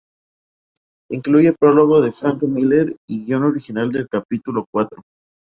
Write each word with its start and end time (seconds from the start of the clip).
Incluye 1.11 1.53
prólogo 1.53 2.01
de 2.01 2.11
Frank 2.11 2.41
Miller 2.41 2.87
y 3.07 3.23
guión 3.23 3.43
original 3.43 3.91
del 3.91 4.09
capítulo 4.09 4.65
cuatro. 4.71 5.03